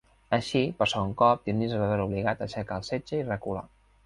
Així, 0.35 0.61
per 0.79 0.87
segon 0.93 1.13
cop, 1.19 1.43
Dionís 1.49 1.75
es 1.77 1.83
va 1.83 1.91
veure 1.93 2.09
obligat 2.09 2.43
a 2.43 2.47
aixecar 2.49 2.79
el 2.83 2.89
setge 2.89 3.21
i 3.23 3.29
recular. 3.31 3.67